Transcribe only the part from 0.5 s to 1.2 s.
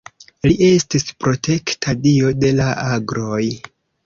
estis